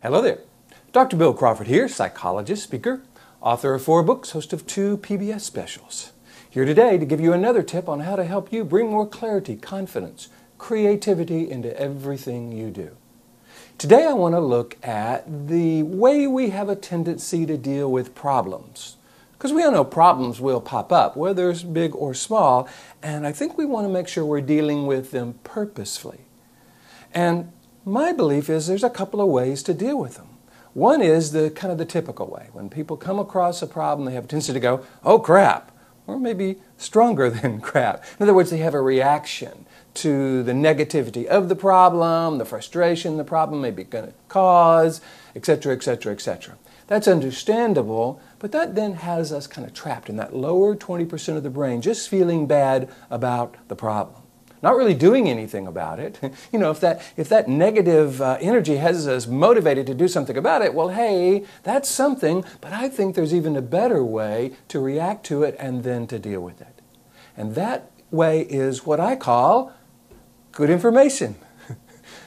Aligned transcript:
Hello 0.00 0.22
there. 0.22 0.38
Dr. 0.92 1.16
Bill 1.16 1.34
Crawford 1.34 1.66
here, 1.66 1.88
psychologist, 1.88 2.62
speaker, 2.62 3.02
author 3.40 3.74
of 3.74 3.82
four 3.82 4.04
books, 4.04 4.30
host 4.30 4.52
of 4.52 4.64
two 4.64 4.98
PBS 4.98 5.40
specials. 5.40 6.12
Here 6.48 6.64
today 6.64 6.98
to 6.98 7.04
give 7.04 7.20
you 7.20 7.32
another 7.32 7.64
tip 7.64 7.88
on 7.88 7.98
how 7.98 8.14
to 8.14 8.22
help 8.22 8.52
you 8.52 8.64
bring 8.64 8.90
more 8.90 9.08
clarity, 9.08 9.56
confidence, 9.56 10.28
creativity 10.56 11.50
into 11.50 11.76
everything 11.76 12.52
you 12.52 12.70
do. 12.70 12.96
Today 13.76 14.06
I 14.06 14.12
want 14.12 14.36
to 14.36 14.40
look 14.40 14.76
at 14.86 15.48
the 15.48 15.82
way 15.82 16.28
we 16.28 16.50
have 16.50 16.68
a 16.68 16.76
tendency 16.76 17.44
to 17.46 17.58
deal 17.58 17.90
with 17.90 18.14
problems. 18.14 18.98
Because 19.32 19.52
we 19.52 19.64
all 19.64 19.72
know 19.72 19.84
problems 19.84 20.40
will 20.40 20.60
pop 20.60 20.92
up, 20.92 21.16
whether 21.16 21.50
it's 21.50 21.64
big 21.64 21.96
or 21.96 22.14
small, 22.14 22.68
and 23.02 23.26
I 23.26 23.32
think 23.32 23.58
we 23.58 23.64
want 23.64 23.84
to 23.84 23.92
make 23.92 24.06
sure 24.06 24.24
we're 24.24 24.42
dealing 24.42 24.86
with 24.86 25.10
them 25.10 25.40
purposefully. 25.42 26.20
And 27.12 27.50
my 27.84 28.12
belief 28.12 28.50
is 28.50 28.66
there's 28.66 28.84
a 28.84 28.90
couple 28.90 29.20
of 29.20 29.28
ways 29.28 29.62
to 29.64 29.74
deal 29.74 29.98
with 29.98 30.16
them. 30.16 30.28
One 30.74 31.00
is 31.02 31.32
the 31.32 31.50
kind 31.50 31.72
of 31.72 31.78
the 31.78 31.84
typical 31.84 32.26
way. 32.26 32.48
When 32.52 32.68
people 32.68 32.96
come 32.96 33.18
across 33.18 33.62
a 33.62 33.66
problem, 33.66 34.06
they 34.06 34.14
have 34.14 34.24
a 34.24 34.28
tendency 34.28 34.52
to 34.52 34.60
go, 34.60 34.84
oh 35.04 35.18
crap, 35.18 35.72
or 36.06 36.18
maybe 36.18 36.58
stronger 36.76 37.30
than 37.30 37.60
crap. 37.60 38.04
In 38.18 38.24
other 38.24 38.34
words, 38.34 38.50
they 38.50 38.58
have 38.58 38.74
a 38.74 38.80
reaction 38.80 39.66
to 39.94 40.42
the 40.42 40.52
negativity 40.52 41.26
of 41.26 41.48
the 41.48 41.56
problem, 41.56 42.38
the 42.38 42.44
frustration 42.44 43.16
the 43.16 43.24
problem 43.24 43.60
may 43.60 43.70
be 43.70 43.84
going 43.84 44.06
to 44.06 44.14
cause, 44.28 45.00
etc., 45.34 45.74
etc., 45.74 46.12
etc. 46.12 46.56
That's 46.86 47.08
understandable, 47.08 48.20
but 48.38 48.52
that 48.52 48.74
then 48.74 48.94
has 48.94 49.32
us 49.32 49.46
kind 49.46 49.66
of 49.66 49.74
trapped 49.74 50.08
in 50.08 50.16
that 50.16 50.34
lower 50.34 50.76
20% 50.76 51.36
of 51.36 51.42
the 51.42 51.50
brain, 51.50 51.82
just 51.82 52.08
feeling 52.08 52.46
bad 52.46 52.88
about 53.10 53.56
the 53.68 53.76
problem 53.76 54.22
not 54.62 54.76
really 54.76 54.94
doing 54.94 55.28
anything 55.28 55.66
about 55.66 55.98
it. 55.98 56.18
You 56.52 56.58
know, 56.58 56.70
if 56.70 56.80
that, 56.80 57.02
if 57.16 57.28
that 57.28 57.46
negative 57.48 58.22
uh, 58.22 58.38
energy 58.40 58.76
has 58.76 59.06
us 59.06 59.26
motivated 59.26 59.86
to 59.88 59.94
do 59.94 60.08
something 60.08 60.36
about 60.36 60.62
it, 60.62 60.72
well, 60.72 60.88
hey, 60.88 61.44
that's 61.62 61.88
something, 61.88 62.44
but 62.60 62.72
I 62.72 62.88
think 62.88 63.14
there's 63.14 63.34
even 63.34 63.54
a 63.56 63.62
better 63.62 64.02
way 64.02 64.52
to 64.68 64.80
react 64.80 65.26
to 65.26 65.42
it 65.42 65.56
and 65.58 65.84
then 65.84 66.06
to 66.06 66.18
deal 66.18 66.40
with 66.40 66.60
it. 66.60 66.80
And 67.36 67.54
that 67.54 67.90
way 68.10 68.42
is 68.42 68.86
what 68.86 68.98
I 68.98 69.16
call 69.16 69.72
good 70.52 70.70
information. 70.70 71.36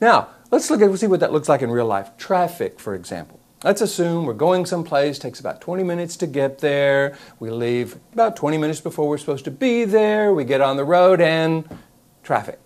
now, 0.00 0.28
let's 0.50 0.70
look 0.70 0.82
at 0.82 0.98
see 0.98 1.06
what 1.06 1.20
that 1.20 1.32
looks 1.32 1.48
like 1.48 1.62
in 1.62 1.70
real 1.70 1.86
life. 1.86 2.10
Traffic, 2.18 2.78
for 2.78 2.94
example. 2.94 3.40
Let's 3.64 3.80
assume 3.80 4.26
we're 4.26 4.34
going 4.34 4.66
someplace, 4.66 5.20
takes 5.20 5.38
about 5.38 5.60
20 5.60 5.84
minutes 5.84 6.16
to 6.16 6.26
get 6.26 6.58
there. 6.58 7.16
We 7.38 7.50
leave 7.50 7.96
about 8.12 8.34
20 8.34 8.58
minutes 8.58 8.80
before 8.80 9.08
we're 9.08 9.18
supposed 9.18 9.44
to 9.44 9.52
be 9.52 9.84
there. 9.84 10.34
We 10.34 10.44
get 10.44 10.60
on 10.60 10.76
the 10.76 10.84
road 10.84 11.20
and 11.20 11.64
traffic. 12.22 12.58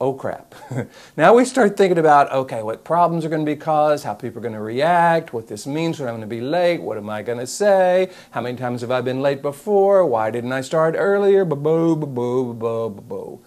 Oh 0.00 0.12
crap. 0.12 0.54
now 1.16 1.34
we 1.34 1.44
start 1.44 1.76
thinking 1.76 1.98
about 1.98 2.30
okay, 2.30 2.62
what 2.62 2.84
problems 2.84 3.24
are 3.24 3.28
going 3.28 3.44
to 3.44 3.50
be 3.50 3.56
caused, 3.56 4.04
how 4.04 4.14
people 4.14 4.38
are 4.38 4.42
going 4.42 4.54
to 4.54 4.60
react, 4.60 5.32
what 5.32 5.48
this 5.48 5.66
means 5.66 5.98
when 5.98 6.08
I'm 6.08 6.14
going 6.14 6.28
to 6.28 6.34
be 6.34 6.40
late, 6.40 6.80
what 6.80 6.96
am 6.96 7.10
I 7.10 7.22
going 7.22 7.38
to 7.38 7.46
say, 7.48 8.10
how 8.30 8.40
many 8.40 8.56
times 8.56 8.82
have 8.82 8.92
I 8.92 9.00
been 9.00 9.20
late 9.22 9.42
before, 9.42 10.06
why 10.06 10.30
didn't 10.30 10.52
I 10.52 10.60
start 10.60 10.94
earlier, 10.96 11.44
boo, 11.44 11.56
boo, 11.56 11.96
boo, 12.06 12.54
boo, 12.54 12.90
boo. 12.90 13.40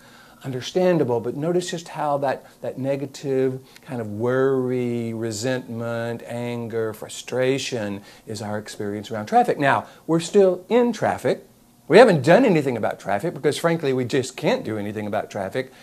Understandable, 0.44 1.22
but 1.22 1.38
notice 1.38 1.72
just 1.72 1.88
how 1.88 2.18
that, 2.18 2.46
that 2.62 2.78
negative 2.78 3.62
kind 3.86 4.02
of 4.02 4.08
worry, 4.08 5.14
resentment, 5.14 6.22
anger, 6.26 6.94
frustration 6.94 8.02
is 8.28 8.42
our 8.42 8.58
experience 8.58 9.10
around 9.10 9.28
traffic. 9.28 9.58
Now, 9.58 9.86
we're 10.06 10.20
still 10.20 10.66
in 10.68 10.92
traffic, 10.92 11.46
we 11.92 11.98
haven't 11.98 12.24
done 12.24 12.46
anything 12.46 12.78
about 12.78 13.02
traffic 13.02 13.34
because, 13.34 13.58
frankly, 13.58 13.92
we 13.92 14.06
just 14.06 14.38
can't 14.38 14.64
do 14.64 14.78
anything 14.78 15.08
about 15.08 15.30
traffic, 15.30 15.74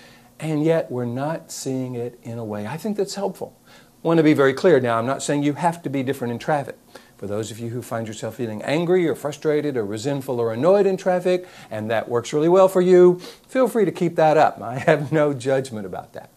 and 0.41 0.65
yet 0.65 0.91
we're 0.91 1.05
not 1.05 1.53
seeing 1.53 1.97
it 1.97 2.19
in 2.23 2.39
a 2.39 2.45
way 2.47 2.67
I 2.67 2.78
think 2.78 2.97
that's 2.97 3.15
helpful. 3.15 3.55
I 3.67 4.09
want 4.09 4.17
to 4.17 4.25
be 4.25 4.33
very 4.33 4.55
clear 4.55 4.81
now, 4.81 4.98
I'm 4.98 5.05
not 5.05 5.23
saying 5.23 5.42
you 5.42 5.53
have 5.53 5.83
to 5.83 5.91
be 5.91 6.03
different 6.03 6.33
in 6.33 6.39
traffic. 6.39 6.78
For 7.19 7.27
those 7.27 7.50
of 7.50 7.59
you 7.59 7.69
who 7.69 7.83
find 7.83 8.09
yourself 8.09 8.37
feeling 8.37 8.62
angry 8.62 9.06
or 9.06 9.15
frustrated 9.15 9.77
or 9.77 9.84
resentful 9.84 10.41
or 10.41 10.50
annoyed 10.50 10.87
in 10.87 10.97
traffic, 10.97 11.47
and 11.70 11.91
that 11.91 12.09
works 12.09 12.33
really 12.33 12.49
well 12.49 12.69
for 12.69 12.81
you, 12.81 13.21
feel 13.47 13.69
free 13.69 13.84
to 13.84 13.93
keep 13.93 14.16
that 14.16 14.38
up. 14.38 14.62
I 14.62 14.78
have 14.78 15.12
no 15.12 15.34
judgment 15.34 15.84
about 15.84 16.15
that. 16.15 16.31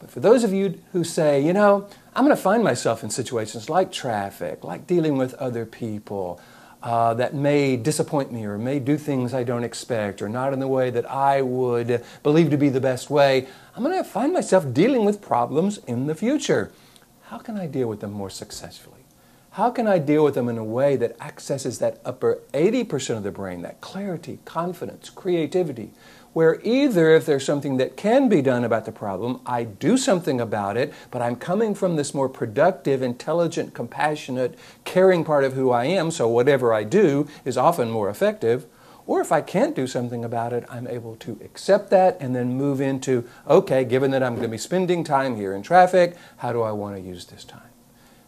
But 0.00 0.10
for 0.10 0.20
those 0.20 0.44
of 0.44 0.52
you 0.52 0.82
who 0.92 1.02
say, 1.02 1.40
you 1.40 1.54
know, 1.54 1.88
I'm 2.14 2.26
going 2.26 2.36
to 2.36 2.42
find 2.42 2.62
myself 2.62 3.02
in 3.02 3.08
situations 3.08 3.70
like 3.70 3.90
traffic, 3.90 4.64
like 4.64 4.86
dealing 4.86 5.16
with 5.16 5.32
other 5.36 5.64
people, 5.64 6.42
uh, 6.82 7.14
that 7.14 7.34
may 7.34 7.76
disappoint 7.76 8.32
me 8.32 8.44
or 8.44 8.58
may 8.58 8.78
do 8.78 8.96
things 8.96 9.34
I 9.34 9.42
don't 9.42 9.64
expect 9.64 10.22
or 10.22 10.28
not 10.28 10.52
in 10.52 10.60
the 10.60 10.68
way 10.68 10.90
that 10.90 11.10
I 11.10 11.42
would 11.42 12.04
believe 12.22 12.50
to 12.50 12.56
be 12.56 12.68
the 12.68 12.80
best 12.80 13.10
way, 13.10 13.48
I'm 13.74 13.82
going 13.82 13.96
to 13.96 14.08
find 14.08 14.32
myself 14.32 14.72
dealing 14.72 15.04
with 15.04 15.20
problems 15.20 15.78
in 15.86 16.06
the 16.06 16.14
future. 16.14 16.70
How 17.24 17.38
can 17.38 17.56
I 17.56 17.66
deal 17.66 17.88
with 17.88 18.00
them 18.00 18.12
more 18.12 18.30
successfully? 18.30 18.94
How 19.52 19.70
can 19.70 19.88
I 19.88 19.98
deal 19.98 20.22
with 20.22 20.34
them 20.34 20.48
in 20.48 20.56
a 20.56 20.64
way 20.64 20.94
that 20.96 21.20
accesses 21.20 21.80
that 21.80 22.00
upper 22.04 22.38
80% 22.52 23.16
of 23.16 23.22
the 23.24 23.32
brain, 23.32 23.62
that 23.62 23.80
clarity, 23.80 24.38
confidence, 24.44 25.10
creativity, 25.10 25.90
where 26.32 26.60
either 26.62 27.10
if 27.10 27.26
there's 27.26 27.44
something 27.44 27.78
that 27.78 27.96
can 27.96 28.28
be 28.28 28.42
done 28.42 28.64
about 28.64 28.84
the 28.84 28.92
problem, 28.92 29.40
I 29.46 29.64
do 29.64 29.96
something 29.96 30.40
about 30.40 30.76
it, 30.76 30.92
but 31.10 31.22
I'm 31.22 31.36
coming 31.36 31.74
from 31.74 31.96
this 31.96 32.14
more 32.14 32.28
productive, 32.28 33.02
intelligent, 33.02 33.74
compassionate, 33.74 34.58
caring 34.84 35.24
part 35.24 35.44
of 35.44 35.54
who 35.54 35.70
I 35.70 35.86
am, 35.86 36.10
so 36.10 36.28
whatever 36.28 36.72
I 36.72 36.84
do 36.84 37.26
is 37.44 37.56
often 37.56 37.90
more 37.90 38.08
effective. 38.08 38.66
Or 39.06 39.22
if 39.22 39.32
I 39.32 39.40
can't 39.40 39.74
do 39.74 39.86
something 39.86 40.22
about 40.22 40.52
it, 40.52 40.66
I'm 40.68 40.86
able 40.86 41.16
to 41.16 41.40
accept 41.42 41.88
that 41.90 42.18
and 42.20 42.36
then 42.36 42.58
move 42.58 42.78
into, 42.78 43.26
okay, 43.46 43.82
given 43.84 44.10
that 44.10 44.22
I'm 44.22 44.34
going 44.34 44.42
to 44.42 44.48
be 44.48 44.58
spending 44.58 45.02
time 45.02 45.34
here 45.34 45.54
in 45.54 45.62
traffic, 45.62 46.14
how 46.36 46.52
do 46.52 46.60
I 46.60 46.72
want 46.72 46.96
to 46.96 47.00
use 47.00 47.24
this 47.24 47.42
time? 47.42 47.62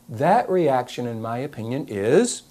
That 0.09 0.49
reaction, 0.49 1.07
in 1.07 1.21
my 1.21 1.37
opinion, 1.39 1.87
is 1.87 2.45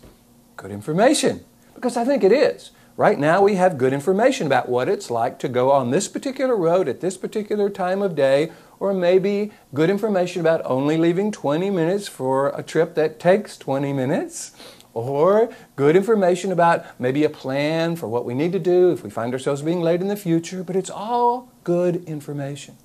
good 0.58 0.70
information, 0.70 1.44
because 1.74 1.98
I 1.98 2.06
think 2.06 2.24
it 2.24 2.32
is. 2.32 2.70
Right 3.00 3.18
now, 3.18 3.42
we 3.42 3.56
have 3.56 3.78
good 3.78 3.94
information 3.94 4.46
about 4.46 4.68
what 4.68 4.90
it's 4.90 5.10
like 5.10 5.40
to 5.40 5.48
go 5.48 5.72
on 5.72 5.90
this 5.90 6.10
particular 6.10 6.54
road 6.54 6.90
at 6.90 7.00
this 7.00 7.16
particular 7.16 7.70
time 7.70 8.02
of 8.02 8.14
day, 8.14 8.52
or 8.78 8.94
maybe 8.94 9.54
good 9.74 9.90
information 9.90 10.42
about 10.42 10.62
only 10.66 10.98
leaving 10.98 11.32
20 11.32 11.70
minutes 11.70 12.10
for 12.10 12.50
a 12.50 12.62
trip 12.62 12.96
that 12.96 13.18
takes 13.18 13.56
20 13.56 13.94
minutes, 13.94 14.52
or 14.94 15.50
good 15.78 15.96
information 15.96 16.52
about 16.52 16.86
maybe 17.00 17.24
a 17.24 17.30
plan 17.30 17.96
for 17.96 18.10
what 18.10 18.26
we 18.26 18.34
need 18.34 18.52
to 18.52 18.60
do 18.60 18.92
if 18.92 19.02
we 19.02 19.10
find 19.10 19.32
ourselves 19.32 19.62
being 19.62 19.80
late 19.80 20.02
in 20.02 20.10
the 20.10 20.18
future, 20.18 20.62
but 20.62 20.76
it's 20.76 20.90
all 20.90 21.50
good 21.64 22.04
information. 22.04 22.76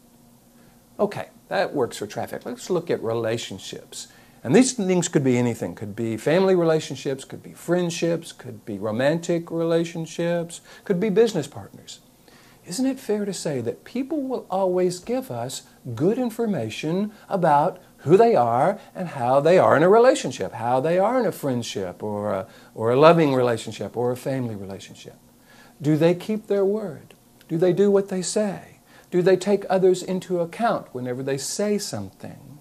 Okay, 0.96 1.26
that 1.48 1.74
works 1.74 1.96
for 1.96 2.06
traffic. 2.06 2.46
Let's 2.46 2.70
look 2.70 2.88
at 2.88 3.02
relationships. 3.02 4.06
And 4.44 4.54
these 4.54 4.74
things 4.74 5.08
could 5.08 5.24
be 5.24 5.38
anything. 5.38 5.74
Could 5.74 5.96
be 5.96 6.18
family 6.18 6.54
relationships, 6.54 7.24
could 7.24 7.42
be 7.42 7.54
friendships, 7.54 8.30
could 8.30 8.64
be 8.66 8.78
romantic 8.78 9.50
relationships, 9.50 10.60
could 10.84 11.00
be 11.00 11.08
business 11.08 11.46
partners. 11.46 12.00
Isn't 12.66 12.86
it 12.86 13.00
fair 13.00 13.24
to 13.24 13.32
say 13.32 13.62
that 13.62 13.84
people 13.84 14.22
will 14.22 14.46
always 14.50 14.98
give 14.98 15.30
us 15.30 15.62
good 15.94 16.18
information 16.18 17.12
about 17.28 17.82
who 17.98 18.18
they 18.18 18.36
are 18.36 18.78
and 18.94 19.08
how 19.08 19.40
they 19.40 19.58
are 19.58 19.76
in 19.76 19.82
a 19.82 19.88
relationship, 19.88 20.52
how 20.52 20.78
they 20.78 20.98
are 20.98 21.18
in 21.18 21.26
a 21.26 21.32
friendship 21.32 22.02
or 22.02 22.32
a, 22.32 22.46
or 22.74 22.90
a 22.90 23.00
loving 23.00 23.34
relationship 23.34 23.96
or 23.96 24.12
a 24.12 24.16
family 24.16 24.54
relationship? 24.54 25.16
Do 25.80 25.96
they 25.96 26.14
keep 26.14 26.46
their 26.46 26.64
word? 26.66 27.14
Do 27.48 27.56
they 27.56 27.72
do 27.72 27.90
what 27.90 28.08
they 28.08 28.22
say? 28.22 28.80
Do 29.10 29.22
they 29.22 29.36
take 29.36 29.64
others 29.70 30.02
into 30.02 30.40
account 30.40 30.94
whenever 30.94 31.22
they 31.22 31.38
say 31.38 31.78
something? 31.78 32.53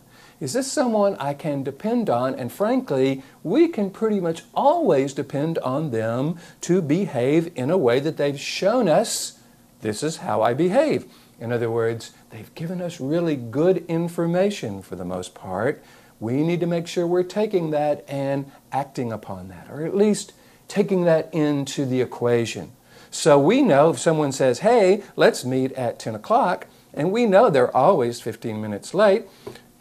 Is 0.43 0.51
this 0.51 0.69
someone 0.69 1.15
I 1.21 1.33
can 1.35 1.63
depend 1.63 2.09
on? 2.09 2.35
And 2.35 2.51
frankly, 2.51 3.23
we 3.43 3.69
can 3.69 3.89
pretty 3.89 4.19
much 4.19 4.43
always 4.53 5.13
depend 5.13 5.57
on 5.59 5.91
them 5.91 6.37
to 6.59 6.81
behave 6.81 7.49
in 7.55 7.71
a 7.71 7.77
way 7.77 8.01
that 8.01 8.17
they've 8.17 8.37
shown 8.37 8.89
us 8.89 9.39
this 9.79 10.03
is 10.03 10.17
how 10.17 10.41
I 10.41 10.53
behave. 10.53 11.05
In 11.39 11.53
other 11.53 11.71
words, 11.71 12.11
they've 12.29 12.53
given 12.55 12.81
us 12.81 12.99
really 12.99 13.37
good 13.37 13.85
information 13.87 14.81
for 14.81 14.97
the 14.97 15.05
most 15.05 15.33
part. 15.33 15.81
We 16.19 16.43
need 16.43 16.59
to 16.59 16.67
make 16.67 16.87
sure 16.87 17.07
we're 17.07 17.23
taking 17.23 17.71
that 17.71 18.03
and 18.09 18.51
acting 18.69 19.13
upon 19.13 19.47
that, 19.47 19.69
or 19.69 19.85
at 19.85 19.95
least 19.95 20.33
taking 20.67 21.05
that 21.05 21.33
into 21.33 21.85
the 21.85 22.01
equation. 22.01 22.73
So 23.11 23.39
we 23.39 23.61
know 23.61 23.91
if 23.91 23.99
someone 23.99 24.33
says, 24.33 24.59
hey, 24.59 25.03
let's 25.15 25.45
meet 25.45 25.71
at 25.73 25.99
10 25.99 26.15
o'clock, 26.15 26.67
and 26.93 27.13
we 27.13 27.25
know 27.25 27.49
they're 27.49 27.75
always 27.75 28.19
15 28.19 28.61
minutes 28.61 28.93
late, 28.93 29.23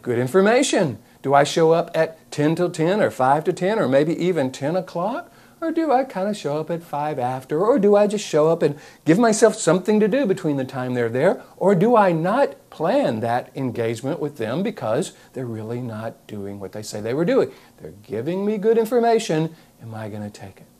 Good 0.03 0.19
information. 0.19 0.99
Do 1.21 1.33
I 1.33 1.45
show 1.45 1.71
up 1.71 1.89
at 1.95 2.29
10 2.29 2.55
till 2.55 2.69
10 2.69 2.99
or 2.99 3.09
5 3.09 3.43
to 3.45 3.53
10 3.53 3.79
or 3.79 3.87
maybe 3.87 4.13
even 4.21 4.51
10 4.51 4.75
o'clock? 4.75 5.31
Or 5.61 5.71
do 5.71 5.93
I 5.93 6.03
kind 6.03 6.27
of 6.27 6.35
show 6.35 6.57
up 6.59 6.69
at 6.69 6.83
5 6.83 7.17
after? 7.17 7.65
Or 7.65 7.79
do 7.79 7.95
I 7.95 8.05
just 8.07 8.27
show 8.27 8.49
up 8.49 8.61
and 8.61 8.77
give 9.05 9.17
myself 9.17 9.55
something 9.55 10.01
to 10.01 10.09
do 10.09 10.25
between 10.25 10.57
the 10.57 10.65
time 10.65 10.93
they're 10.93 11.07
there? 11.07 11.41
Or 11.55 11.73
do 11.73 11.95
I 11.95 12.11
not 12.11 12.69
plan 12.69 13.21
that 13.21 13.49
engagement 13.55 14.19
with 14.19 14.35
them 14.35 14.61
because 14.61 15.13
they're 15.31 15.45
really 15.45 15.79
not 15.79 16.27
doing 16.27 16.59
what 16.59 16.73
they 16.73 16.83
say 16.83 16.99
they 16.99 17.13
were 17.13 17.23
doing? 17.23 17.49
They're 17.81 17.91
giving 17.91 18.45
me 18.45 18.57
good 18.57 18.77
information. 18.77 19.55
Am 19.81 19.95
I 19.95 20.09
going 20.09 20.23
to 20.23 20.29
take 20.29 20.57
it? 20.57 20.72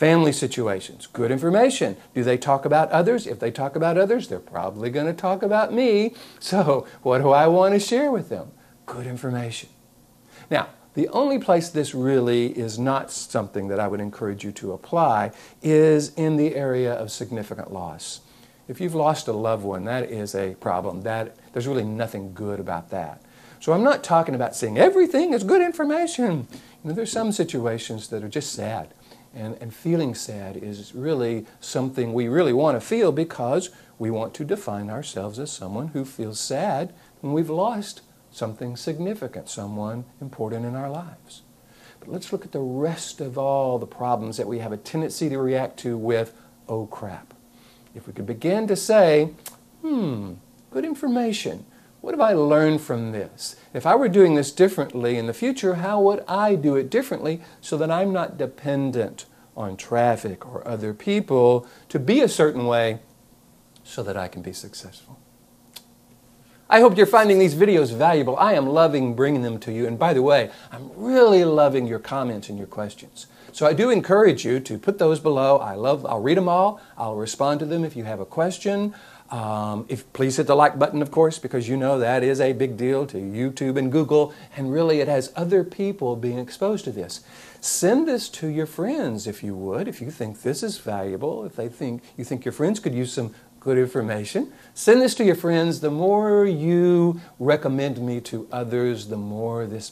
Family 0.00 0.32
situations, 0.32 1.06
good 1.08 1.30
information. 1.30 1.94
Do 2.14 2.24
they 2.24 2.38
talk 2.38 2.64
about 2.64 2.90
others? 2.90 3.26
If 3.26 3.38
they 3.38 3.50
talk 3.50 3.76
about 3.76 3.98
others, 3.98 4.28
they're 4.28 4.38
probably 4.38 4.88
going 4.88 5.04
to 5.04 5.12
talk 5.12 5.42
about 5.42 5.74
me. 5.74 6.14
So, 6.38 6.86
what 7.02 7.18
do 7.18 7.28
I 7.28 7.46
want 7.48 7.74
to 7.74 7.78
share 7.78 8.10
with 8.10 8.30
them? 8.30 8.50
Good 8.86 9.06
information. 9.06 9.68
Now, 10.50 10.70
the 10.94 11.08
only 11.08 11.38
place 11.38 11.68
this 11.68 11.94
really 11.94 12.46
is 12.58 12.78
not 12.78 13.10
something 13.10 13.68
that 13.68 13.78
I 13.78 13.88
would 13.88 14.00
encourage 14.00 14.42
you 14.42 14.52
to 14.52 14.72
apply 14.72 15.32
is 15.60 16.14
in 16.14 16.38
the 16.38 16.56
area 16.56 16.94
of 16.94 17.12
significant 17.12 17.70
loss. 17.70 18.22
If 18.68 18.80
you've 18.80 18.94
lost 18.94 19.28
a 19.28 19.34
loved 19.34 19.64
one, 19.64 19.84
that 19.84 20.10
is 20.10 20.34
a 20.34 20.54
problem. 20.54 21.02
That, 21.02 21.36
there's 21.52 21.66
really 21.66 21.84
nothing 21.84 22.32
good 22.32 22.58
about 22.58 22.88
that. 22.88 23.20
So 23.60 23.74
I'm 23.74 23.84
not 23.84 24.02
talking 24.02 24.34
about 24.34 24.56
saying 24.56 24.78
everything 24.78 25.34
is 25.34 25.44
good 25.44 25.60
information. 25.60 26.48
You 26.52 26.88
know, 26.88 26.94
there's 26.94 27.12
some 27.12 27.32
situations 27.32 28.08
that 28.08 28.24
are 28.24 28.28
just 28.30 28.54
sad. 28.54 28.94
And, 29.32 29.56
and 29.60 29.72
feeling 29.72 30.14
sad 30.14 30.56
is 30.56 30.92
really 30.94 31.46
something 31.60 32.12
we 32.12 32.26
really 32.26 32.52
want 32.52 32.76
to 32.76 32.80
feel 32.84 33.12
because 33.12 33.70
we 33.98 34.10
want 34.10 34.34
to 34.34 34.44
define 34.44 34.90
ourselves 34.90 35.38
as 35.38 35.52
someone 35.52 35.88
who 35.88 36.04
feels 36.04 36.40
sad 36.40 36.92
when 37.20 37.32
we've 37.32 37.50
lost 37.50 38.02
something 38.32 38.76
significant, 38.76 39.48
someone 39.48 40.04
important 40.20 40.64
in 40.64 40.74
our 40.74 40.90
lives. 40.90 41.42
But 42.00 42.08
let's 42.08 42.32
look 42.32 42.44
at 42.44 42.52
the 42.52 42.60
rest 42.60 43.20
of 43.20 43.36
all 43.36 43.78
the 43.78 43.86
problems 43.86 44.36
that 44.36 44.48
we 44.48 44.58
have 44.58 44.72
a 44.72 44.76
tendency 44.76 45.28
to 45.28 45.38
react 45.38 45.78
to 45.80 45.96
with, 45.96 46.34
oh 46.68 46.86
crap. 46.86 47.34
If 47.94 48.06
we 48.06 48.12
could 48.12 48.26
begin 48.26 48.66
to 48.68 48.76
say, 48.76 49.32
hmm, 49.82 50.34
good 50.70 50.84
information. 50.84 51.66
What 52.00 52.14
have 52.14 52.20
I 52.20 52.32
learned 52.32 52.80
from 52.80 53.12
this? 53.12 53.56
If 53.74 53.84
I 53.84 53.94
were 53.94 54.08
doing 54.08 54.34
this 54.34 54.52
differently 54.52 55.18
in 55.18 55.26
the 55.26 55.34
future, 55.34 55.74
how 55.74 56.00
would 56.00 56.24
I 56.26 56.54
do 56.54 56.76
it 56.76 56.88
differently 56.88 57.42
so 57.60 57.76
that 57.76 57.90
I'm 57.90 58.12
not 58.12 58.38
dependent 58.38 59.26
on 59.56 59.76
traffic 59.76 60.46
or 60.46 60.66
other 60.66 60.94
people 60.94 61.66
to 61.90 61.98
be 61.98 62.20
a 62.20 62.28
certain 62.28 62.66
way 62.66 63.00
so 63.84 64.02
that 64.02 64.16
I 64.16 64.28
can 64.28 64.40
be 64.40 64.54
successful? 64.54 65.18
I 66.70 66.80
hope 66.80 66.96
you're 66.96 67.04
finding 67.04 67.40
these 67.40 67.56
videos 67.56 67.92
valuable. 67.92 68.36
I 68.36 68.54
am 68.54 68.68
loving 68.68 69.14
bringing 69.14 69.42
them 69.42 69.58
to 69.58 69.72
you. 69.72 69.88
And 69.88 69.98
by 69.98 70.14
the 70.14 70.22
way, 70.22 70.50
I'm 70.70 70.88
really 70.94 71.44
loving 71.44 71.86
your 71.86 71.98
comments 71.98 72.48
and 72.48 72.56
your 72.56 72.68
questions. 72.68 73.26
So 73.50 73.66
I 73.66 73.72
do 73.72 73.90
encourage 73.90 74.44
you 74.44 74.60
to 74.60 74.78
put 74.78 74.98
those 74.98 75.18
below. 75.18 75.58
I 75.58 75.74
love, 75.74 76.06
I'll 76.06 76.22
read 76.22 76.36
them 76.36 76.48
all. 76.48 76.80
I'll 76.96 77.16
respond 77.16 77.58
to 77.60 77.66
them 77.66 77.84
if 77.84 77.96
you 77.96 78.04
have 78.04 78.20
a 78.20 78.24
question. 78.24 78.94
Um, 79.30 79.86
if 79.88 80.12
please 80.12 80.36
hit 80.36 80.48
the 80.48 80.56
like 80.56 80.78
button, 80.78 81.02
of 81.02 81.12
course, 81.12 81.38
because 81.38 81.68
you 81.68 81.76
know 81.76 81.98
that 82.00 82.24
is 82.24 82.40
a 82.40 82.52
big 82.52 82.76
deal 82.76 83.06
to 83.06 83.16
YouTube 83.16 83.76
and 83.76 83.92
Google, 83.92 84.34
and 84.56 84.72
really 84.72 85.00
it 85.00 85.06
has 85.06 85.32
other 85.36 85.62
people 85.62 86.16
being 86.16 86.38
exposed 86.38 86.84
to 86.86 86.90
this. 86.90 87.20
Send 87.60 88.08
this 88.08 88.28
to 88.30 88.48
your 88.48 88.66
friends 88.66 89.28
if 89.28 89.44
you 89.44 89.54
would, 89.54 89.86
if 89.86 90.00
you 90.00 90.10
think 90.10 90.42
this 90.42 90.62
is 90.62 90.78
valuable, 90.78 91.44
if 91.44 91.54
they 91.54 91.68
think 91.68 92.02
you 92.16 92.24
think 92.24 92.44
your 92.44 92.52
friends 92.52 92.80
could 92.80 92.94
use 92.94 93.12
some 93.12 93.32
good 93.60 93.78
information. 93.78 94.52
Send 94.74 95.02
this 95.02 95.14
to 95.16 95.24
your 95.24 95.34
friends. 95.36 95.80
The 95.80 95.90
more 95.90 96.46
you 96.46 97.20
recommend 97.38 97.98
me 97.98 98.20
to 98.22 98.48
others, 98.50 99.08
the 99.08 99.18
more 99.18 99.66
this 99.66 99.90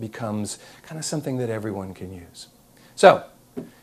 becomes 0.00 0.58
kind 0.82 0.98
of 0.98 1.04
something 1.04 1.36
that 1.36 1.50
everyone 1.50 1.94
can 1.94 2.12
use. 2.12 2.48
So, 2.96 3.24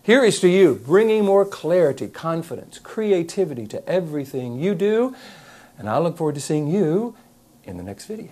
here 0.07 0.23
is 0.23 0.39
to 0.39 0.47
you, 0.47 0.75
bringing 0.75 1.25
more 1.25 1.43
clarity, 1.43 2.07
confidence, 2.07 2.79
creativity 2.79 3.67
to 3.67 3.85
everything 3.89 4.57
you 4.57 4.73
do. 4.73 5.13
And 5.77 5.89
I 5.89 5.97
look 5.97 6.15
forward 6.15 6.35
to 6.35 6.41
seeing 6.41 6.69
you 6.69 7.13
in 7.65 7.75
the 7.75 7.83
next 7.83 8.05
video. 8.05 8.31